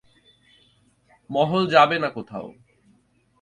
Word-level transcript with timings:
মহল 1.29 1.63
যাবে 1.67 1.97
না 1.99 2.09
কোথাও। 2.09 2.47